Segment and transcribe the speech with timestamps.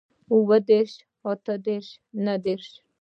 [0.31, 0.93] اووه دېرش
[1.31, 1.87] اتۀ دېرش
[2.23, 2.69] نهه دېرش